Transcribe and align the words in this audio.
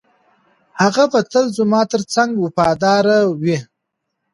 هغه 0.81 1.03
به 1.11 1.19
تل 1.31 1.45
زما 1.57 1.81
تر 1.91 2.01
څنګ 2.13 2.31
وفاداره 2.43 3.17
وي. 3.41 3.57